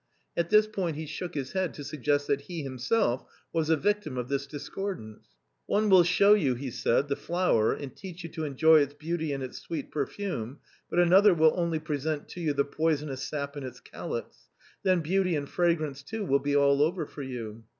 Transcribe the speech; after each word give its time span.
At 0.35 0.49
this 0.49 0.65
point 0.65 0.95
he 0.95 1.05
shook 1.05 1.35
his 1.35 1.51
head 1.51 1.75
to 1.75 1.83
suggest 1.83 2.25
that 2.25 2.41
he 2.41 2.63
himself 2.63 3.23
was 3.53 3.69
a 3.69 3.77
victim 3.77 4.17
of 4.17 4.29
this 4.29 4.47
discordance." 4.47 5.27
One 5.67 5.91
will 5.91 6.01
show 6.03 6.33
you," 6.33 6.55
he 6.55 6.71
said," 6.71 7.07
the 7.07 7.15
flower 7.15 7.71
and 7.71 7.95
teach 7.95 8.23
you 8.23 8.29
to 8.31 8.43
enjoy 8.43 8.79
its 8.81 8.95
beauty 8.95 9.31
and 9.31 9.43
its 9.43 9.59
sweet 9.59 9.91
perfume, 9.91 10.57
but 10.89 10.97
another 10.97 11.35
will 11.35 11.53
only 11.55 11.77
present 11.77 12.27
to 12.29 12.41
you 12.41 12.51
the 12.51 12.65
poisonous 12.65 13.21
sap 13.21 13.55
in 13.55 13.63
its 13.63 13.79
calyx, 13.79 14.49
then 14.81 15.01
beauty 15.01 15.35
and 15.35 15.49
fragrance 15.49 16.01
too 16.01 16.25
will 16.25 16.39
be 16.39 16.55
all 16.55 16.81
over 16.81 17.05
for 17.05 17.21
you 17.21 17.63